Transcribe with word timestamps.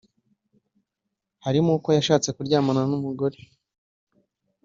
harimo 1.45 1.69
uko 1.77 1.89
yashatse 1.97 2.29
kuryamana 2.35 2.81
n’umugore 2.89 3.37